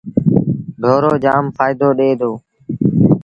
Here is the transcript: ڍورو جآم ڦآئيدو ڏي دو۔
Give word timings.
ڍورو 0.81 1.11
جآم 1.23 1.43
ڦآئيدو 1.55 1.89
ڏي 1.97 2.09
دو۔ 2.19 2.31